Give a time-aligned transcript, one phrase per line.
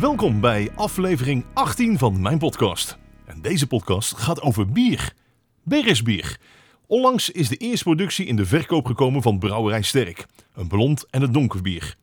[0.00, 2.98] Welkom bij aflevering 18 van mijn podcast.
[3.24, 5.14] En deze podcast gaat over bier.
[5.62, 6.40] Beresbier.
[6.86, 10.26] Onlangs is de eerste productie in de verkoop gekomen van Brouwerij Sterk.
[10.54, 11.96] Een blond en een donker bier.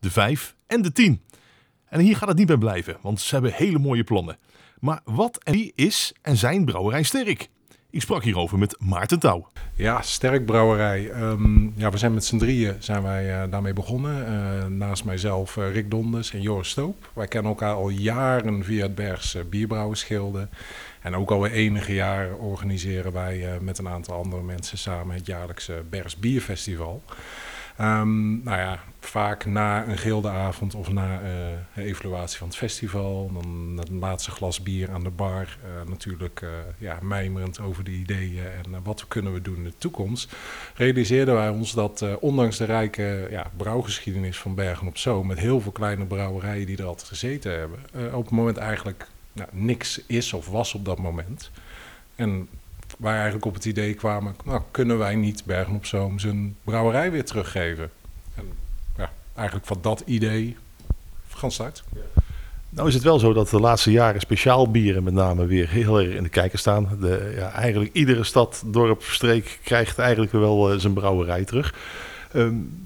[0.00, 1.22] De 5 en de 10.
[1.86, 4.38] En hier gaat het niet bij blijven, want ze hebben hele mooie plannen.
[4.78, 7.48] Maar wat en wie is en zijn Brouwerij Sterk?
[7.92, 9.48] Ik sprak hierover met Maarten Touw.
[9.74, 11.10] Ja, Sterk Brouwerij.
[11.10, 14.32] Ehm, ja, we zijn met z'n drieën zijn wij, uh, daarmee begonnen.
[14.32, 17.10] Uh, naast mijzelf uh, Rick Donders en Joris Stoop.
[17.12, 20.48] Wij kennen elkaar al jaren via het Bergs Bierbrouwersgilde.
[21.00, 25.82] En ook alweer enige jaar organiseren wij met een aantal andere mensen samen het jaarlijkse
[25.90, 27.02] Bergs Bierfestival.
[27.80, 33.76] Um, nou ja, vaak na een gildeavond of na uh, evaluatie van het festival, dan
[33.78, 38.44] het laatste glas bier aan de bar, uh, natuurlijk uh, ja, mijmerend over de ideeën
[38.44, 40.36] en wat kunnen we doen in de toekomst,
[40.74, 45.60] realiseerden wij ons dat ondanks de rijke ja, brouwgeschiedenis van Bergen op Zoom, met heel
[45.60, 47.78] veel kleine brouwerijen die er altijd gezeten hebben,
[48.14, 51.50] op het moment eigenlijk nou, niks is of was op dat moment.
[52.14, 52.48] En
[53.02, 57.10] wij eigenlijk op het idee kwamen, nou, kunnen wij niet Bergen op Zoom zijn brouwerij
[57.10, 57.90] weer teruggeven?
[58.34, 58.44] En
[58.96, 60.56] ja, eigenlijk van dat idee
[61.28, 61.84] gaan start.
[62.68, 66.00] Nou is het wel zo dat de laatste jaren speciaal bieren met name weer heel
[66.00, 66.88] erg in de kijker staan.
[67.00, 71.74] De, ja, eigenlijk iedere stad, dorp, streek krijgt eigenlijk wel uh, zijn brouwerij terug.
[72.34, 72.80] Um,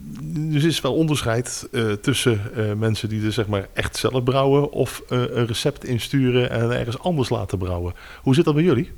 [0.51, 4.73] dus is wel onderscheid uh, tussen uh, mensen die er zeg maar echt zelf brouwen
[4.73, 7.95] of een recept insturen en ergens anders laten brouwen.
[8.23, 8.93] Hoe zit dat bij jullie?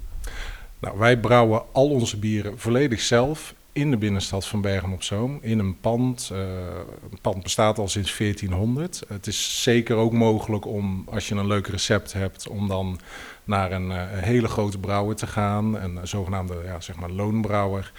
[0.78, 5.38] Nou, wij brouwen al onze bieren volledig zelf in de binnenstad van Bergen op Zoom.
[5.42, 6.30] In een pand.
[6.32, 6.38] Uh,
[7.10, 9.02] een pand bestaat al sinds 1400.
[9.08, 13.00] Het is zeker ook mogelijk om, als je een leuk recept hebt, om dan
[13.44, 15.74] naar een, uh, hele grote brouwer te gaan.
[15.74, 17.92] Een zogenaamde ja, zeg maar loonbrouwer.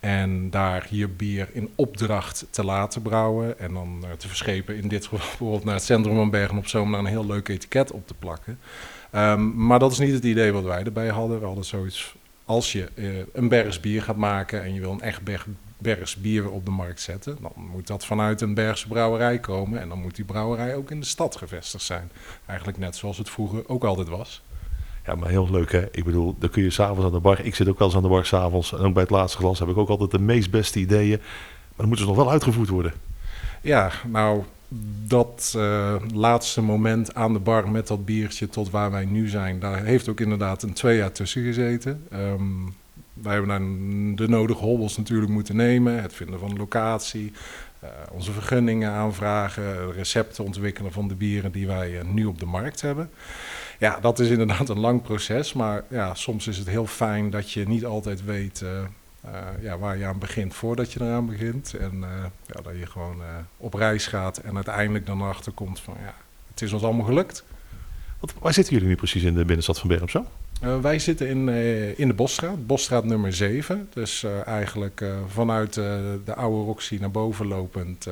[0.00, 3.58] En daar hier bier in opdracht te laten brouwen.
[3.58, 6.90] En dan te verschepen, in dit geval bijvoorbeeld naar het centrum van Bergen op Zoom,
[6.90, 8.58] naar een heel leuk etiket op te plakken.
[9.14, 11.40] Um, maar dat is niet het idee wat wij erbij hadden.
[11.40, 12.14] We hadden zoiets,
[12.44, 15.46] als je uh, een Bergs bier gaat maken en je wil een echt berg,
[15.78, 19.80] Bergs bier op de markt zetten, dan moet dat vanuit een Bergse brouwerij komen.
[19.80, 22.10] En dan moet die brouwerij ook in de stad gevestigd zijn.
[22.46, 24.42] Eigenlijk net zoals het vroeger ook altijd was.
[25.04, 25.86] Ja, maar heel leuk hè.
[25.90, 27.40] Ik bedoel, dan kun je s'avonds aan de bar.
[27.44, 28.72] Ik zit ook wel eens aan de bar s'avonds.
[28.72, 31.18] En ook bij het laatste glas heb ik ook altijd de meest beste ideeën.
[31.18, 32.92] Maar dan moeten ze nog wel uitgevoerd worden.
[33.60, 34.44] Ja, nou,
[35.06, 39.58] dat uh, laatste moment aan de bar met dat biertje tot waar wij nu zijn,
[39.58, 42.06] daar heeft ook inderdaad een twee jaar tussen gezeten.
[42.12, 42.74] Um,
[43.12, 46.02] wij hebben dan de nodige hobbels natuurlijk moeten nemen.
[46.02, 47.32] Het vinden van een locatie,
[47.84, 52.46] uh, onze vergunningen aanvragen, recepten ontwikkelen van de bieren die wij uh, nu op de
[52.46, 53.10] markt hebben.
[53.78, 57.50] Ja, dat is inderdaad een lang proces, maar ja, soms is het heel fijn dat
[57.50, 58.64] je niet altijd weet
[59.60, 61.74] ja, waar je aan begint voordat je eraan begint.
[61.74, 62.08] En uh,
[62.46, 66.14] ja, dat je gewoon uh, op reis gaat en uiteindelijk dan erachter komt van ja,
[66.50, 67.44] het is ons allemaal gelukt.
[68.20, 70.26] Wat, waar zitten jullie nu precies in de binnenstad van Bergen Zoom?
[70.82, 71.48] wij zitten in,
[71.96, 73.88] in de Bosstraat, Bosstraat nummer 7.
[73.92, 78.06] Dus eigenlijk vanuit de oude Roxy naar boven lopend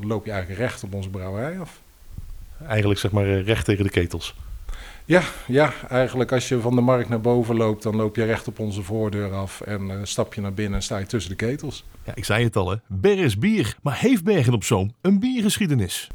[0.00, 1.80] loop je eigenlijk recht op onze brouwerij af.
[2.66, 4.34] Eigenlijk zeg maar recht tegen de ketels.
[5.08, 8.48] Ja, ja, eigenlijk als je van de markt naar boven loopt, dan loop je recht
[8.48, 11.36] op onze voordeur af en uh, stap je naar binnen en sta je tussen de
[11.36, 11.84] ketels.
[12.04, 15.20] Ja, ik zei het al hè, Bergen is bier, maar heeft Bergen op Zoom een
[15.20, 16.08] biergeschiedenis?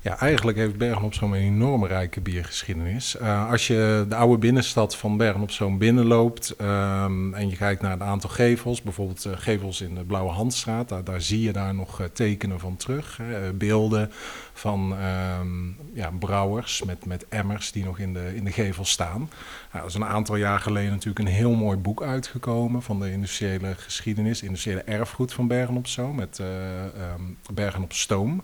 [0.00, 3.16] Ja, eigenlijk heeft Bergen op Zoom een enorme rijke biergeschiedenis.
[3.20, 7.82] Uh, als je de oude binnenstad van Bergen op Zoom binnenloopt um, en je kijkt
[7.82, 11.74] naar het aantal gevels, bijvoorbeeld uh, gevels in de Blauwe Handstraat, daar, zie je daar
[11.74, 13.20] nog uh, tekenen van terug.
[13.54, 14.10] Beelden
[14.52, 14.96] van
[15.40, 19.30] um, ja, brouwers met, met emmers die nog in de, in de gevel staan.
[19.72, 23.10] Nou, er is een aantal jaar geleden natuurlijk een heel mooi boek uitgekomen van de
[23.10, 28.42] industriële geschiedenis, industriële erfgoed van Bergen op Zoom, met um, Bergen op Stoom.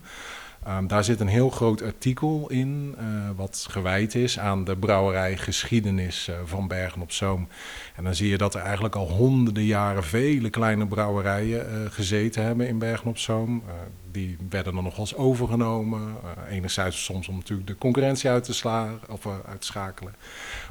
[0.69, 6.29] Um, daar zit een heel groot artikel in, uh, wat gewijd is aan de brouwerijgeschiedenis
[6.29, 7.49] uh, van Bergen op Zoom.
[7.97, 12.45] En dan zie je dat er eigenlijk al honderden jaren vele kleine brouwerijen uh, gezeten
[12.45, 13.63] hebben in Bergen op Zoom.
[14.11, 16.17] die werden dan nog wel eens overgenomen.
[16.49, 20.15] enerzijds soms om natuurlijk de concurrentie uit te, slaan, of, uit te schakelen,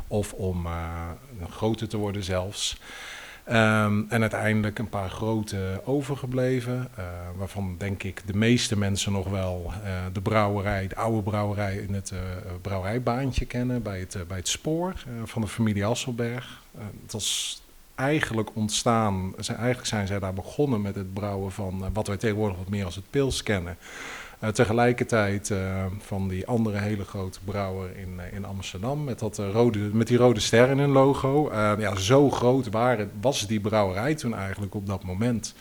[0.07, 0.67] of om
[1.49, 2.77] groter te worden zelfs.
[3.51, 7.05] Um, en uiteindelijk een paar grote overgebleven, uh,
[7.35, 11.93] waarvan denk ik de meeste mensen nog wel uh, de brouwerij, de oude brouwerij in
[11.93, 12.19] het uh,
[12.61, 14.93] brouwerijbaantje kennen, bij het, bij het spoor
[15.23, 16.61] van de familie Asselberg.
[17.01, 17.61] het was
[17.95, 22.69] eigenlijk ontstaan, eigenlijk zijn zij daar begonnen met het brouwen van wat wij tegenwoordig wat
[22.69, 23.77] meer als het pils kennen.
[24.43, 29.37] Uh, tegelijkertijd uh, van die andere hele grote brouwer in, uh, in Amsterdam met, dat,
[29.37, 31.51] rode, met die rode ster in hun logo.
[31.79, 35.55] ja, zo groot waren, was die brouwerij toen eigenlijk op dat moment.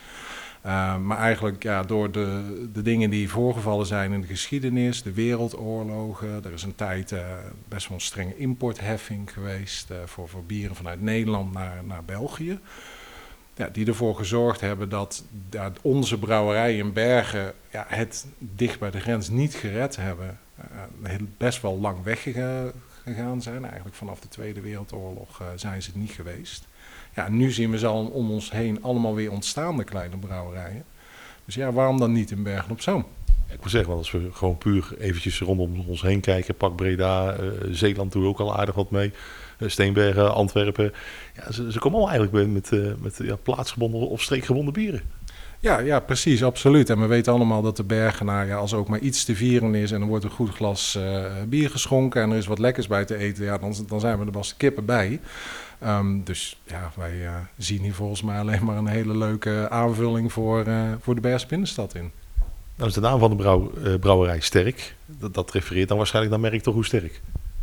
[1.02, 6.44] Maar eigenlijk ja, door de, de dingen die voorgevallen zijn in de geschiedenis, de wereldoorlogen.
[6.44, 7.14] Er is een tijd
[7.68, 12.58] best wel een strenge importheffing geweest voor, voor bieren vanuit Nederland naar, naar België.
[13.58, 18.90] Ja, die ervoor gezorgd hebben dat, dat onze brouwerij in Bergen ja, het dicht bij
[18.90, 20.38] de grens niet gered hebben.
[21.36, 23.64] best wel lang weggegaan zijn.
[23.64, 26.66] Eigenlijk vanaf de Tweede Wereldoorlog zijn ze het niet geweest.
[27.14, 30.84] Ja, nu zien we ze al om ons heen allemaal weer ontstaande kleine brouwerijen.
[31.44, 33.06] Dus ja, waarom dan niet in Bergen op Zoom?
[33.50, 37.50] Ik moet zeggen, als we gewoon puur eventjes rondom ons heen kijken, Pak Breda, uh,
[37.70, 39.12] Zeeland doen we ook al aardig wat mee.
[39.58, 40.92] Uh, Steenbergen, Antwerpen.
[41.36, 45.02] Ja, ze, ze komen allemaal eigenlijk met, met, uh, met ja, plaatsgebonden of streekgebonden bieren.
[45.60, 46.90] Ja, ja, precies, absoluut.
[46.90, 49.92] En we weten allemaal dat de Bergenaar, ja, als ook maar iets te vieren is
[49.92, 53.04] en er wordt een goed glas uh, bier geschonken en er is wat lekkers bij
[53.04, 55.20] te eten, ja, dan, dan zijn we er de kippen bij.
[55.86, 60.32] Um, dus ja, wij uh, zien hier volgens mij alleen maar een hele leuke aanvulling
[60.32, 62.10] voor, uh, voor de Bergse binnenstad in.
[62.76, 64.94] Nou is de naam van de brouw, brouwerij Sterk.
[65.06, 67.20] Dat, dat refereert dan waarschijnlijk naar merk toch hoe sterk?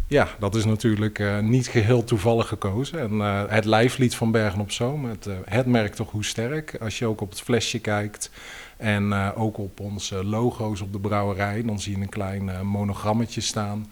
[0.08, 3.00] Ja, dat is natuurlijk uh, niet geheel toevallig gekozen.
[3.00, 6.78] En uh, het lijflied van Bergen op Zoom, het, uh, het merkt toch hoe sterk.
[6.82, 8.30] Als je ook op het flesje kijkt
[8.78, 13.92] en ook op onze logo's op de brouwerij, dan zie je een klein monogrammetje staan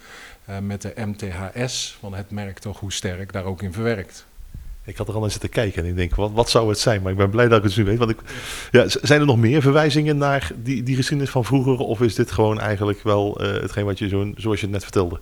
[0.62, 4.25] met de MTHS van het merk toch hoe sterk daar ook in verwerkt.
[4.86, 7.01] Ik had er al aan zitten kijken en ik denk, wat, wat zou het zijn?
[7.01, 7.98] Maar ik ben blij dat ik het nu weet.
[7.98, 8.19] Want ik,
[8.71, 11.77] ja, zijn er nog meer verwijzingen naar die, die geschiedenis van vroeger?
[11.77, 15.19] Of is dit gewoon eigenlijk wel hetgeen wat je zo, zoals je het net vertelde?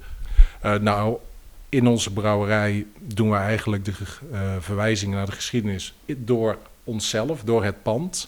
[0.66, 1.18] Uh, nou,
[1.70, 3.92] in onze brouwerij doen we eigenlijk de
[4.32, 8.28] uh, verwijzingen naar de geschiedenis door onszelf, door het pand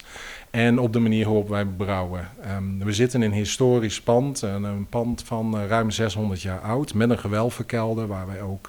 [0.50, 2.28] en op de manier waarop wij brouwen.
[2.50, 6.94] Um, we zitten in een historisch pand, een, een pand van ruim 600 jaar oud,
[6.94, 8.68] met een gewelvenkelder waar wij ook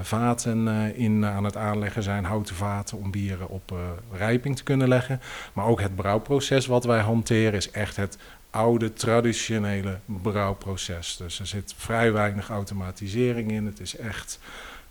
[0.00, 3.74] vaten in aan het aanleggen zijn, houten vaten om bieren op
[4.12, 5.20] rijping te kunnen leggen.
[5.52, 8.18] Maar ook het brouwproces wat wij hanteren is echt het
[8.54, 11.16] oude traditionele brouwproces.
[11.16, 13.66] Dus er zit vrij weinig automatisering in.
[13.66, 14.38] Het is echt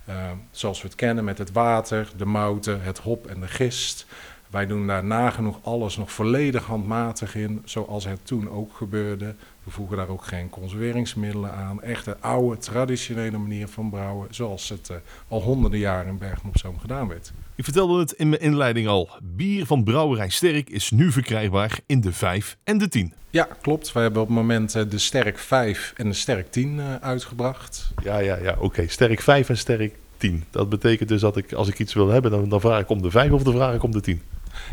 [0.08, 4.06] uh, zoals we het kennen met het water, de mouten, het hop en de gist.
[4.54, 9.34] Wij doen daar nagenoeg alles nog volledig handmatig in, zoals het toen ook gebeurde.
[9.64, 11.82] We voegen daar ook geen conserveringsmiddelen aan.
[11.82, 14.96] Echt de oude, traditionele manier van brouwen, zoals het uh,
[15.28, 17.32] al honderden jaren in Bergen op Zoom gedaan werd.
[17.54, 19.08] Ik vertelde het in mijn inleiding al.
[19.22, 23.12] Bier van Brouwerij Sterk is nu verkrijgbaar in de 5 en de 10.
[23.30, 23.92] Ja, klopt.
[23.92, 27.92] We hebben op het moment uh, de Sterk 5 en de Sterk 10 uh, uitgebracht.
[28.02, 28.52] Ja, ja, ja.
[28.52, 28.64] Oké.
[28.64, 28.86] Okay.
[28.86, 30.44] Sterk 5 en Sterk 10.
[30.50, 33.02] Dat betekent dus dat ik, als ik iets wil hebben, dan, dan vraag ik om
[33.02, 34.22] de 5 of dan vraag ik om de 10.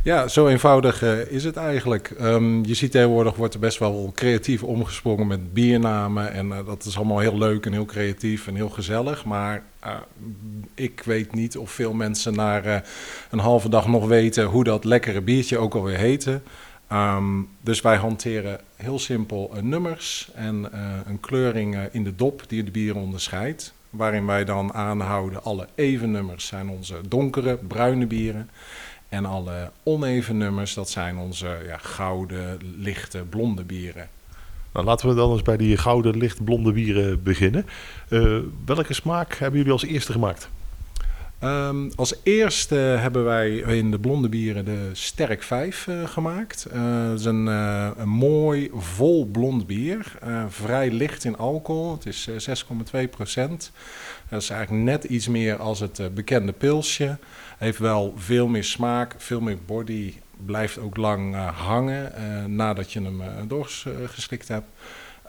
[0.03, 2.13] Ja, zo eenvoudig uh, is het eigenlijk.
[2.21, 6.33] Um, je ziet tegenwoordig wordt er best wel creatief omgesprongen met biernamen.
[6.33, 9.25] En uh, dat is allemaal heel leuk en heel creatief en heel gezellig.
[9.25, 9.91] Maar uh,
[10.75, 12.83] ik weet niet of veel mensen na
[13.29, 16.41] een halve dag nog weten hoe dat lekkere biertje ook alweer heette.
[16.91, 20.69] Um, dus wij hanteren heel simpel nummers en
[21.05, 23.73] een kleuring in de dop die de bieren onderscheidt.
[23.89, 28.49] Waarin wij dan aanhouden alle even nummers zijn onze donkere, bruine bieren.
[29.11, 34.09] En alle oneven nummers, dat zijn onze ja, gouden, lichte, blonde bieren.
[34.73, 37.65] Nou, laten we dan eens bij die gouden, licht, blonde bieren beginnen.
[38.09, 40.49] Uh, welke smaak hebben jullie als eerste gemaakt?
[41.43, 46.67] Um, als eerste hebben wij in de blonde bieren de Sterk 5 uh, gemaakt.
[46.73, 50.17] Uh, dat is een, een, mooi, vol blond bier.
[50.47, 51.91] vrij licht in alcohol.
[51.91, 53.71] Het is 6,2 procent.
[54.29, 57.17] Dat is eigenlijk net iets meer als het bekende pilsje.
[57.61, 60.13] Heeft wel veel meer smaak, veel meer body.
[60.45, 62.11] Blijft ook lang hangen
[62.55, 64.65] nadat je hem doorgeslikt hebt.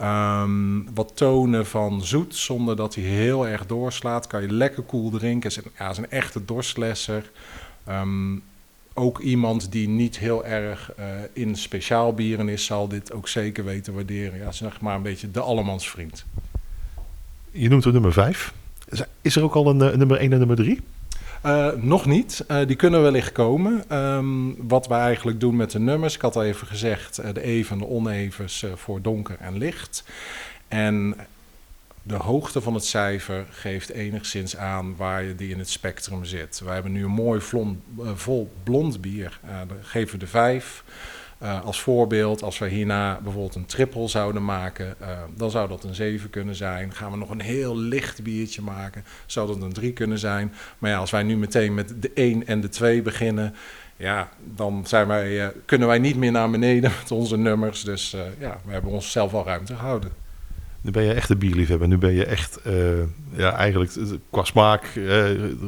[0.02, 4.26] Um, wat tonen van zoet, zonder dat hij heel erg doorslaat.
[4.26, 5.50] Kan je lekker koel drinken.
[5.50, 7.30] Is een, ja, is een echte dorstlesser.
[7.88, 8.42] Um,
[8.94, 10.92] ook iemand die niet heel erg
[11.32, 14.38] in speciaal bieren is, zal dit ook zeker weten waarderen.
[14.38, 16.24] Ja, zeg maar een beetje de allemansvriend.
[17.50, 18.52] Je noemt het nummer 5.
[19.22, 20.80] Is er ook al een, een nummer 1 en nummer 3?
[21.46, 22.44] Uh, nog niet.
[22.48, 23.98] Uh, die kunnen wellicht komen.
[23.98, 26.14] Um, wat wij eigenlijk doen met de nummers.
[26.14, 30.04] Ik had al even gezegd, uh, de even en de onevens voor donker en licht.
[30.68, 31.16] En
[32.02, 36.60] de hoogte van het cijfer geeft enigszins aan waar je die in het spectrum zit.
[36.64, 37.82] Wij hebben nu een mooi vlon,
[38.14, 39.40] vol blond bier.
[39.46, 40.84] daar geven we de vijf.
[41.42, 45.84] Uh, als voorbeeld, als we hierna bijvoorbeeld een triple zouden maken, uh, dan zou dat
[45.84, 46.92] een 7 kunnen zijn.
[46.92, 50.52] Gaan we nog een heel licht biertje maken, zou dat een 3 kunnen zijn.
[50.78, 53.54] Maar ja, als wij nu meteen met de 1 en de 2 beginnen,
[53.96, 57.82] ja, dan zijn wij, uh, kunnen wij niet meer naar beneden met onze nummers.
[57.82, 60.10] Dus ja, we hebben onszelf al ruimte gehouden.
[60.80, 61.88] Nu ben je echt een bierliefhebber.
[61.88, 62.60] Nu ben je echt,
[63.32, 63.92] ja, eigenlijk
[64.30, 65.00] qua smaak.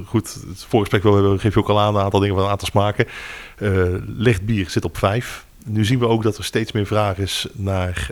[0.06, 1.02] Goed, het voorgesprek
[1.40, 3.06] geef je ook al aan een aantal dingen van een aantal smaken.
[4.16, 5.43] Licht bier zit op vijf.
[5.66, 8.08] Nu zien we ook dat er steeds meer vraag is naar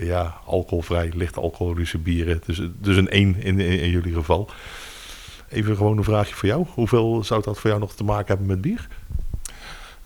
[0.00, 2.40] ja, alcoholvrij, licht alcoholische bieren.
[2.46, 4.50] Dus, dus een één in, in, in, jullie geval.
[5.48, 6.66] Even gewoon een vraagje voor jou.
[6.68, 8.88] Hoeveel zou dat voor jou nog te maken hebben met bier?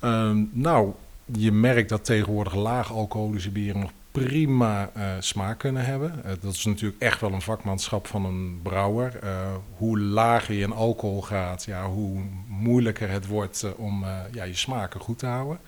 [0.00, 0.92] Ehm, nou,
[1.24, 3.90] je merkt dat tegenwoordig laag alcoholische bieren nog
[4.24, 6.22] prima uh, smaak kunnen hebben.
[6.24, 9.18] Uh, dat is natuurlijk echt wel een vakmanschap van een brouwer.
[9.24, 9.30] Uh,
[9.76, 15.00] hoe lager je in alcohol gaat, ja, hoe moeilijker het wordt om ja, je smaken
[15.00, 15.58] goed te houden.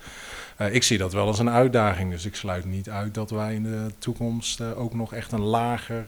[0.71, 3.63] ik zie dat wel als een uitdaging, dus ik sluit niet uit dat wij in
[3.63, 6.05] de toekomst ook nog echt een lager,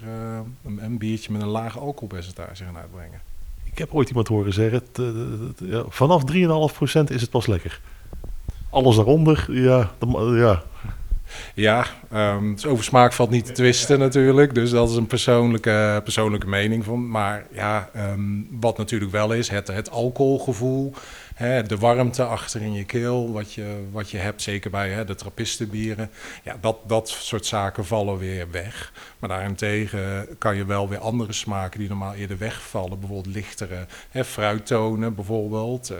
[0.63, 3.21] een, een, biertje met een laag alcoholpercentage gaan uitbrengen.
[3.63, 4.81] Ik heb ooit iemand horen zeggen,
[5.57, 6.35] ja, vanaf 3,5%
[7.07, 7.81] is het pas lekker.
[8.69, 10.63] Alles daaronder, ja, dan, ja
[11.53, 14.55] ja, um, dus over smaak valt niet te twisten natuurlijk.
[14.55, 17.09] Dus dat is een persoonlijke, persoonlijke mening van.
[17.09, 20.93] Maar ja, um, wat natuurlijk wel is, het, het alcoholgevoel
[21.33, 25.05] hè, de warmte achter in je keel, wat je, wat je hebt, zeker bij hè,
[25.05, 26.09] de trappistenbieren.
[26.43, 28.93] Ja, dat, dat soort zaken vallen weer weg.
[29.19, 32.99] Maar daarentegen kan je wel weer andere smaken die normaal eerder wegvallen.
[32.99, 35.91] Bijvoorbeeld lichtere hè, fruittonen bijvoorbeeld.
[35.91, 35.97] Uh,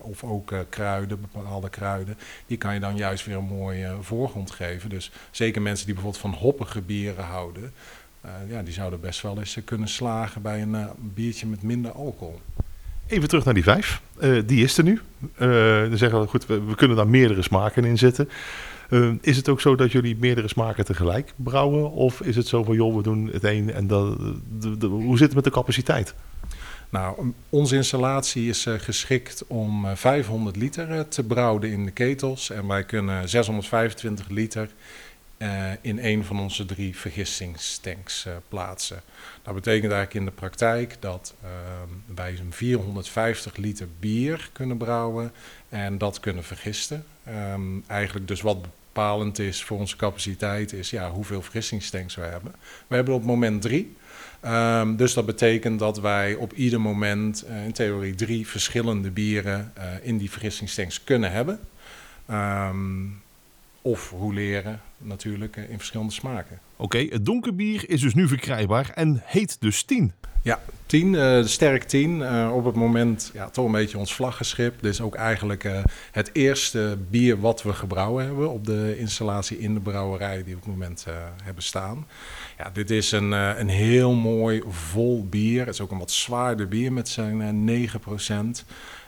[0.00, 2.18] of ook uh, kruiden, bepaalde kruiden.
[2.46, 4.90] Die kan je dan juist weer een mooie voorgrond geven.
[4.90, 7.72] Dus zeker mensen die bijvoorbeeld van hoppige bieren houden.
[8.24, 12.40] Uh, ja, die zouden best wel eens kunnen slagen bij een biertje met minder alcohol.
[13.08, 14.00] Even terug naar die vijf.
[14.20, 15.00] Uh, die is er nu.
[15.38, 15.48] Uh,
[15.88, 18.28] dan zeggen we, goed, we, kunnen daar meerdere smaken in zetten.
[18.90, 21.90] Uh, is het ook zo dat jullie meerdere smaken tegelijk brouwen?
[21.90, 24.16] Of is het zo van, joh, we doen het een en dat,
[24.80, 26.14] hoe zit het met de capaciteit?
[26.90, 32.50] Nou, onze installatie is geschikt om 500 liter te brouwen in de ketels.
[32.50, 34.68] En wij kunnen 625 liter
[35.38, 39.00] uh, in een van onze drie vergistingstanks uh, plaatsen.
[39.42, 41.48] Dat betekent eigenlijk in de praktijk dat uh,
[42.14, 45.32] wij zo'n 450 liter bier kunnen brouwen
[45.68, 47.04] en dat kunnen vergisten.
[47.52, 52.54] Um, eigenlijk dus wat bepalend is voor onze capaciteit is ja, hoeveel vergistingstanks we hebben.
[52.86, 53.96] We hebben op moment drie.
[54.44, 59.72] Um, dus dat betekent dat wij op ieder moment uh, in theorie drie verschillende bieren
[60.02, 61.60] in die vergistingstanks kunnen hebben.
[62.30, 63.22] Um,
[63.82, 66.58] of rouleren natuurlijk in verschillende smaken.
[66.76, 70.12] Oké, het donker bier is dus nu verkrijgbaar en heet dus 10.
[70.42, 72.18] Ja, 10, uh, de sterk 10.
[72.18, 74.74] Uh, op het moment ja, toch een beetje ons vlaggenschip.
[74.80, 75.80] Dit is ook eigenlijk uh,
[76.10, 80.60] het eerste bier wat we gebrouwen hebben op de installatie in de brouwerij die we
[80.60, 81.06] op het moment
[81.42, 82.06] hebben staan.
[82.58, 85.64] Ja, dit is een, een heel mooi vol bier.
[85.64, 88.64] Het is ook een wat zwaarder bier met zijn 9 procent.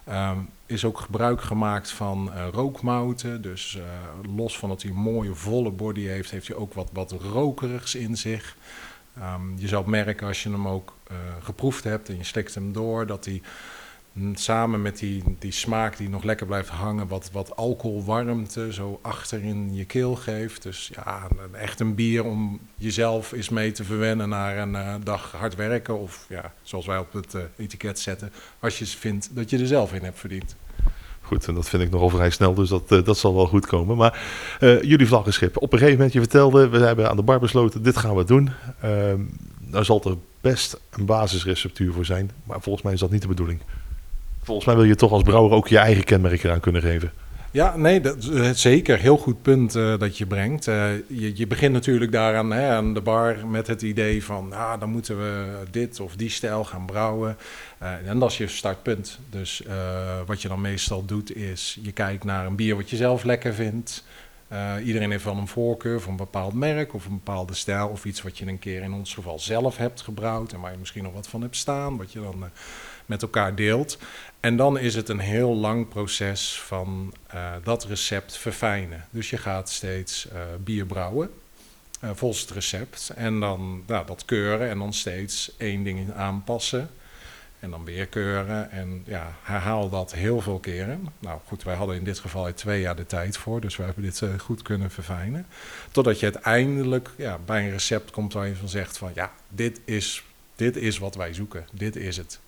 [0.09, 3.43] Um, is ook gebruik gemaakt van uh, rookmouten.
[3.43, 6.91] Dus uh, los van dat hij een mooie volle body heeft, heeft hij ook wat,
[6.93, 8.57] wat rokerigs in zich.
[9.19, 12.73] Um, je zal merken als je hem ook uh, geproefd hebt en je slikt hem
[12.73, 13.43] door, dat hij
[14.35, 19.43] samen met die, die smaak die nog lekker blijft hangen, wat, wat alcoholwarmte zo achter
[19.43, 20.63] in je keel geeft.
[20.63, 25.33] Dus ja, echt een bier om jezelf eens mee te verwennen naar een uh, dag
[25.33, 25.99] hard werken.
[25.99, 29.67] Of ja, zoals wij op het uh, etiket zetten, als je vindt dat je er
[29.67, 30.57] zelf in hebt verdiend.
[31.21, 33.67] Goed, en dat vind ik nogal vrij snel, dus dat, uh, dat zal wel goed
[33.67, 33.97] komen.
[33.97, 34.21] Maar
[34.61, 37.97] jullie vlaggenschip, op een gegeven moment, je vertelde, we hebben aan de bar besloten, dit
[37.97, 38.51] gaan we doen.
[38.81, 39.21] Ehm,
[39.59, 43.29] daar zal er best een basisreceptuur voor zijn, maar volgens mij is dat niet de
[43.29, 43.61] bedoeling.
[44.43, 47.13] Volgens mij wil je toch als brouwer ook je eigen kenmerk eraan kunnen geven.
[47.53, 48.99] Ja, nee, dat, is zeker.
[48.99, 50.67] Heel goed punt uh, dat je brengt.
[50.67, 54.53] Uh, je, je, begint natuurlijk daaraan hè, aan de bar met het idee van...
[54.53, 57.37] Ah, dan moeten we dit of die stijl gaan brouwen.
[58.05, 59.19] En dat is je startpunt.
[59.31, 59.63] Dus
[60.27, 61.79] wat je dan meestal doet is...
[61.83, 64.05] je kijkt naar een bier wat je zelf lekker vindt.
[64.85, 67.89] iedereen heeft wel een voorkeur voor een bepaald merk of een bepaalde stijl...
[67.89, 70.53] of iets wat je een keer in ons geval zelf hebt gebrouwd...
[70.53, 72.45] en waar je misschien nog wat van hebt staan, wat je dan
[73.11, 73.99] met elkaar deelt.
[74.41, 79.05] En dan is het een heel lang proces van uh, dat recept verfijnen.
[79.11, 81.31] Dus je gaat steeds uh, bier brouwen
[82.05, 83.13] uh, volgens het recept.
[83.17, 86.91] En dan nou, dat keuren en dan steeds één ding aanpassen.
[87.61, 91.09] En dan weer keuren en ja, herhaal dat heel veel keren.
[91.19, 94.03] Nou goed, wij hadden in dit geval twee jaar de tijd voor, dus we hebben
[94.03, 95.47] dit goed kunnen verfijnen.
[95.91, 99.81] Totdat je uiteindelijk ja, bij een recept komt waar je van zegt van ja, dit
[99.85, 100.25] is,
[100.57, 102.41] dit is wat wij zoeken, dit is het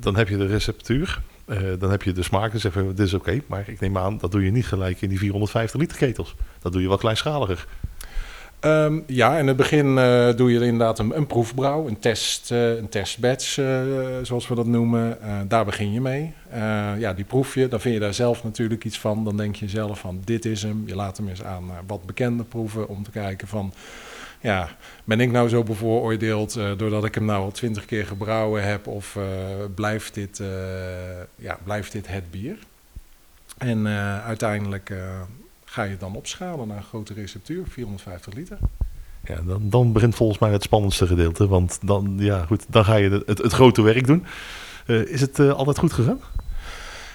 [0.00, 1.20] dan heb je de receptuur.
[1.46, 2.50] Uh, dan heb je de smaak.
[2.50, 3.40] Dan zeg je, dit is oké.
[3.46, 6.34] Maar ik neem aan, dat doe je niet gelijk in die 450 liter ketels.
[6.62, 7.66] Dat doe je wat kleinschaliger.
[8.64, 12.76] Um, ja, in het begin uh, doe je inderdaad een, een proefbrouw, een, test, uh,
[12.76, 13.60] een testbatch,
[14.22, 15.18] zoals we dat noemen.
[15.48, 16.32] daar begin je mee.
[16.98, 19.24] ja, die proef je, dan vind je daar zelf natuurlijk iets van.
[19.24, 20.82] Dan denk je zelf van, dit is hem.
[20.86, 23.72] Je laat hem eens aan wat bekende proeven om te kijken van
[24.40, 24.68] ja,
[25.04, 28.86] ben ik nou zo bevooroordeeld uh, doordat ik hem nou al twintig keer gebrouwen heb?
[28.86, 29.24] Of uh,
[29.74, 30.48] blijft, dit, uh,
[31.36, 32.56] ja, blijft dit het bier?
[33.58, 33.86] En
[34.24, 34.92] uiteindelijk
[35.64, 38.58] ga je dan opschalen naar een grote receptuur, 450 liter.
[39.24, 41.48] Ja, dan, dan begint volgens mij het spannendste gedeelte.
[41.48, 44.26] Want dan, ja, goed, dan ga je het, het, grote werk doen.
[44.86, 46.20] is het altijd goed gegaan?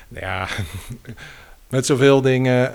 [0.07, 0.47] Ja,
[1.75, 2.71] met zoveel dingen,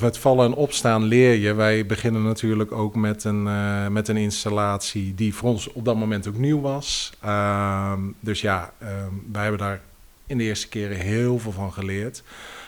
[0.00, 1.54] het vallen en opstaan leer je.
[1.54, 5.96] Wij beginnen natuurlijk ook met een, uh, met een installatie die voor ons op dat
[5.96, 7.12] moment ook nieuw was.
[7.20, 8.88] Ehm, dus ja, uh,
[9.32, 9.80] wij hebben daar
[10.26, 12.22] in de eerste keren heel veel van geleerd.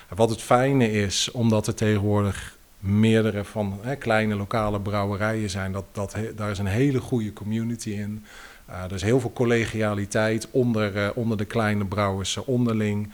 [0.08, 5.84] Wat het fijne is, omdat er tegenwoordig meerdere van hè, kleine lokale brouwerijen zijn, dat,
[5.92, 8.24] dat, daar is een hele goede community in.
[8.66, 13.12] er is heel veel collegialiteit onder, onder de kleine brouwers onderling.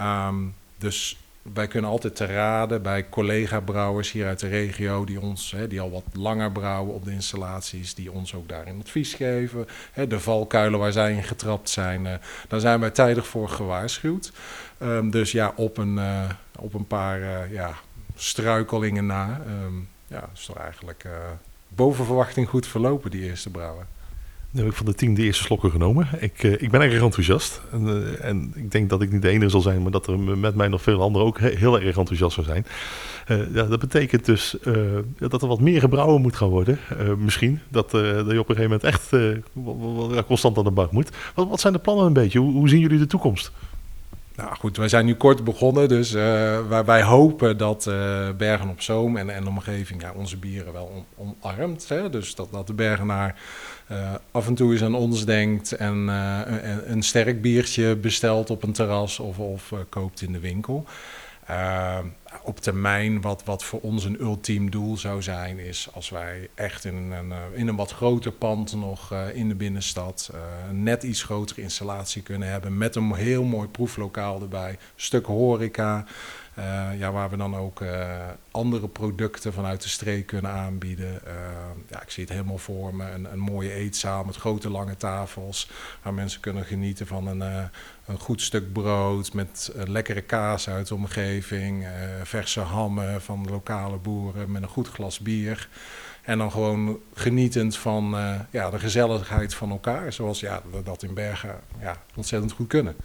[0.00, 5.50] Um, dus wij kunnen altijd te raden bij collega-brouwers hier uit de regio, die, ons,
[5.50, 9.66] hè, die al wat langer brouwen op de installaties, die ons ook daarin advies geven.
[9.92, 12.12] Hè, de valkuilen waar zij in getrapt zijn, uh,
[12.48, 14.32] daar zijn wij tijdig voor gewaarschuwd.
[14.82, 17.74] Um, dus ja, op een, uh, op een paar uh, ja,
[18.14, 21.06] struikelingen na, um, ja, is toch eigenlijk
[21.68, 23.86] boven verwachting goed verlopen, die eerste brouwen.
[24.52, 26.08] Nu heb ik van de tien de eerste slokken genomen.
[26.20, 27.60] Ik, uh, ik ben erg enthousiast.
[27.70, 30.18] En, uh, en, ik denk dat ik niet de enige zal zijn, maar dat er
[30.18, 32.66] met mij nog veel anderen ook heel erg enthousiast zou zijn.
[33.28, 34.56] Uh, ja, dat betekent dus
[35.18, 36.78] dat er wat meer gebrouwen moet gaan worden.
[37.18, 39.10] misschien dat, dat je op een gegeven moment echt
[40.26, 41.10] constant aan de bak moet.
[41.34, 42.38] Wat, wat zijn de plannen een beetje?
[42.38, 43.52] Hoe, hoe zien jullie de toekomst?
[44.36, 46.22] Nou goed, wij zijn nu kort begonnen, dus uh,
[46.68, 50.72] waar wij hopen dat uh, Bergen op Zoom en, en de omgeving ja, onze bieren
[50.72, 51.88] wel on, omarmt.
[52.10, 53.40] Dus dat, dat de Bergenaar
[53.92, 58.62] uh, af en toe eens aan ons denkt en een, een, sterk biertje bestelt op
[58.62, 60.84] een terras of, of koopt in de winkel.
[62.42, 66.84] Op termijn, wat, wat voor ons een ultiem doel zou zijn, is als wij echt
[66.84, 71.02] in een, in een wat groter pand nog uh, in de binnenstad uh, een net
[71.02, 76.04] iets grotere installatie kunnen hebben met een heel mooi proeflokaal erbij, een stuk horeca.
[76.98, 77.82] Ja, waar we dan ook
[78.50, 81.20] andere producten vanuit de streek kunnen aanbieden.
[81.88, 83.10] Ja, ik zie het helemaal voor me.
[83.10, 85.70] Een, een, mooie eetzaal met grote lange tafels.
[86.02, 87.70] Waar mensen kunnen genieten van een,
[88.06, 91.86] een goed stuk brood met lekkere kaas uit de omgeving.
[92.22, 95.68] verse hammen van lokale boeren met een goed glas bier.
[96.22, 98.16] En dan gewoon genietend van
[98.50, 100.12] ja, de gezelligheid van elkaar.
[100.12, 102.96] Zoals ja, we dat in Bergen ja, ontzettend goed kunnen.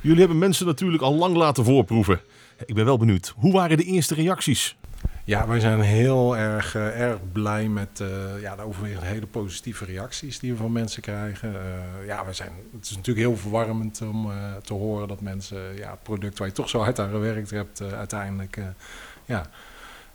[0.00, 2.20] Jullie hebben mensen natuurlijk al lang laten voorproeven.
[2.66, 4.76] Ik ben wel benieuwd, hoe waren de eerste reacties?
[5.26, 8.08] Ja, wij zijn heel erg, uh, erg blij met uh,
[8.40, 11.52] ja, de overwegend hele positieve reacties die we van mensen krijgen.
[11.52, 14.30] Uh, ja, wij zijn, het is natuurlijk heel verwarmend om
[14.62, 17.82] te horen dat mensen ja, het product waar je toch zo hard aan gewerkt hebt,
[17.82, 18.58] uiteindelijk
[19.24, 19.46] ja,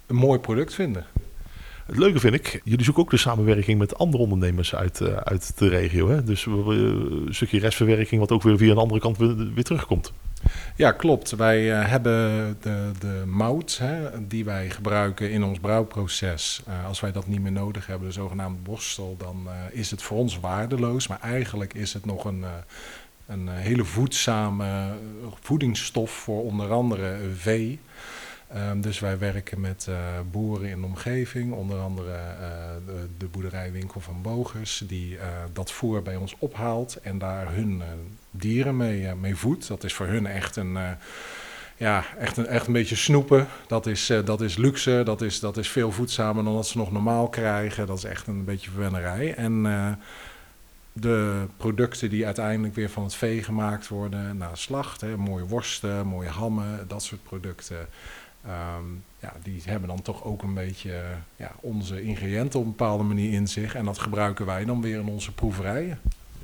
[0.07, 1.05] een mooi product vinden.
[1.85, 5.67] Het leuke vind ik, jullie zoeken ook de samenwerking met andere ondernemers uit, uit de
[5.67, 6.09] regio.
[6.09, 6.23] Hè?
[6.23, 10.13] Dus een stukje restverwerking wat ook weer via een andere kant weer terugkomt.
[10.75, 11.31] Ja, klopt.
[11.31, 16.61] Wij uh, hebben de, de mout hè, die wij gebruiken in ons brouwproces.
[16.67, 20.01] Uh, als wij dat niet meer nodig hebben, de zogenaamde borstel, dan uh, is het
[20.01, 21.07] voor ons waardeloos.
[21.07, 22.45] Maar eigenlijk is het nog een,
[23.25, 24.93] een hele voedzame
[25.41, 27.79] voedingsstof voor onder andere vee.
[28.55, 29.95] Um, dus wij werken met uh,
[30.31, 32.47] boeren in de omgeving, onder andere uh,
[32.85, 35.21] de, de, boerderijwinkel van Bogers, die uh,
[35.53, 37.81] dat voer bij ons ophaalt en daar hun
[38.31, 39.67] dieren mee, mee voedt.
[39.67, 40.77] Dat is voor hun echt een,
[41.77, 43.47] ja, echt een, echt een beetje snoepen.
[43.67, 46.91] Dat is, dat is luxe, dat is, dat is veel voedzamer dan dat ze nog
[46.91, 47.87] normaal krijgen.
[47.87, 49.33] Dat is echt een beetje verwennerij.
[49.33, 49.65] En
[50.93, 56.07] de producten die uiteindelijk weer van het vee gemaakt worden na slacht, hè, mooie worsten,
[56.07, 57.87] mooie hammen, dat soort producten.
[58.45, 61.01] Um, ja, die hebben dan toch ook een beetje
[61.35, 63.75] ja, onze ingrediënten op een bepaalde manier in zich.
[63.75, 65.99] En dat gebruiken wij dan weer in onze proeverijen.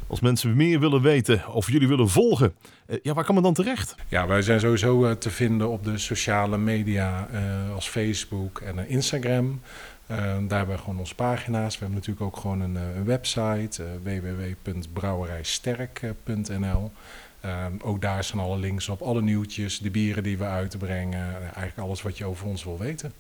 [0.07, 2.53] Als mensen meer willen weten of jullie willen volgen,
[2.87, 3.95] uh, ja, waar kan men dan terecht?
[4.07, 8.87] Ja, wij zijn sowieso uh, te vinden op de sociale media uh, als Facebook en
[8.87, 9.61] Instagram.
[10.07, 11.73] daar hebben we gewoon onze pagina's.
[11.73, 16.91] We hebben natuurlijk ook gewoon een, een website, www.brouwerijsterk.nl.
[17.45, 21.35] Um, ook daar staan alle links op, alle nieuwtjes, de bieren die we uitbrengen.
[21.41, 23.13] Eigenlijk alles wat je over ons wil weten.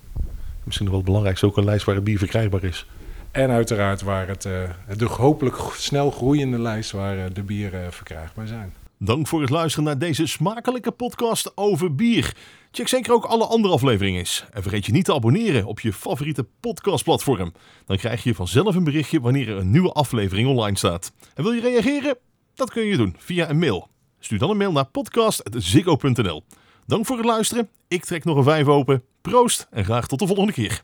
[0.63, 2.87] Misschien nog wel het belangrijkste, ook een lijst waar het bier verkrijgbaar is.
[3.31, 8.47] En uiteraard waar het, uh, de hopelijk snel groeiende lijst waar uh, de bieren verkrijgbaar
[8.47, 8.73] zijn.
[8.97, 12.35] Dank voor het luisteren naar deze smakelijke podcast over bier.
[12.71, 14.45] Check zeker ook alle andere afleveringen eens.
[14.53, 17.53] En vergeet je niet te abonneren op je favoriete podcastplatform.
[17.85, 21.11] Dan krijg je vanzelf een berichtje wanneer er een nieuwe aflevering online staat.
[21.33, 22.17] En wil je reageren?
[22.53, 23.89] Dat kun je doen via een mail
[24.25, 26.43] Stuur dan een mail naar podcast.ziggo.nl.
[26.85, 27.69] Dank voor het luisteren.
[27.87, 29.03] Ik trek nog een vijf open.
[29.21, 30.83] Proost en graag tot de volgende keer.